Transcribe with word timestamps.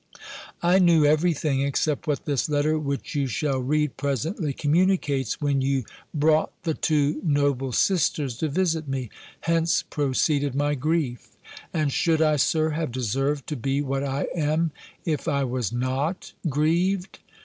"I 0.63 0.79
knew 0.79 1.05
every 1.05 1.31
thing, 1.31 1.61
except 1.61 2.07
what 2.07 2.25
this 2.25 2.49
letter 2.49 2.79
which 2.79 3.13
you 3.13 3.27
shall 3.27 3.59
read 3.59 3.97
presently, 3.97 4.51
communicates, 4.51 5.39
when 5.39 5.61
you 5.61 5.83
brought 6.11 6.51
the 6.63 6.73
two 6.73 7.21
noble 7.23 7.71
sisters 7.71 8.35
to 8.37 8.49
visit 8.49 8.87
me: 8.87 9.11
hence 9.41 9.83
proceeded 9.83 10.55
my 10.55 10.73
grief; 10.73 11.37
and 11.71 11.93
should 11.93 12.19
I, 12.19 12.37
Sir, 12.37 12.71
have 12.71 12.91
deserved 12.91 13.45
to 13.49 13.55
be 13.55 13.79
what 13.79 14.03
I 14.03 14.25
am, 14.35 14.71
if 15.05 15.27
I 15.27 15.43
was 15.43 15.71
not 15.71 16.33
grieved? 16.49 17.19